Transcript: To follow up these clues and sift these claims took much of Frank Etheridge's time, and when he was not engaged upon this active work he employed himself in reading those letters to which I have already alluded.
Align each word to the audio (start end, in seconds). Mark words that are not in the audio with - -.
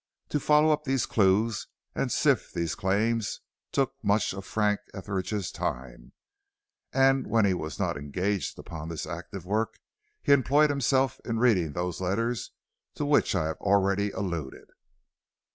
To 0.29 0.39
follow 0.39 0.73
up 0.73 0.83
these 0.83 1.05
clues 1.05 1.67
and 1.93 2.11
sift 2.11 2.55
these 2.55 2.73
claims 2.73 3.41
took 3.71 3.93
much 4.03 4.33
of 4.33 4.47
Frank 4.47 4.79
Etheridge's 4.95 5.51
time, 5.51 6.13
and 6.91 7.27
when 7.27 7.45
he 7.45 7.53
was 7.53 7.77
not 7.77 7.97
engaged 7.97 8.57
upon 8.57 8.89
this 8.89 9.05
active 9.05 9.45
work 9.45 9.77
he 10.23 10.31
employed 10.31 10.71
himself 10.71 11.21
in 11.23 11.37
reading 11.37 11.73
those 11.73 12.01
letters 12.01 12.49
to 12.95 13.05
which 13.05 13.35
I 13.35 13.45
have 13.45 13.57
already 13.57 14.09
alluded. 14.09 14.69